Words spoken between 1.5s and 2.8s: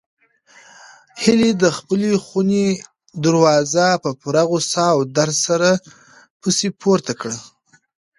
د خپلې خونې